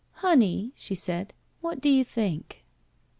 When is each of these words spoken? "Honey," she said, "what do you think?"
"Honey," 0.13 0.71
she 0.73 0.95
said, 0.95 1.31
"what 1.59 1.79
do 1.79 1.87
you 1.87 2.03
think?" 2.03 2.65